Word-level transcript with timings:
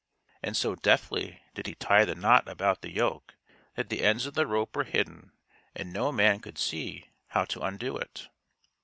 And 0.41 0.57
so 0.57 0.73
deftly 0.73 1.43
did 1.53 1.67
he 1.67 1.75
tie 1.75 2.05
the 2.05 2.15
knot 2.15 2.47
about 2.49 2.81
the 2.81 2.89
yoke 2.89 3.35
that 3.75 3.89
the 3.89 4.01
ends 4.01 4.25
of 4.25 4.33
the 4.33 4.47
rope 4.47 4.75
were 4.75 4.83
hidden 4.83 5.31
and 5.75 5.93
no 5.93 6.11
man 6.11 6.39
could 6.39 6.57
see 6.57 7.07
how 7.27 7.45
to 7.45 7.61
undo 7.61 7.97
it. 7.97 8.27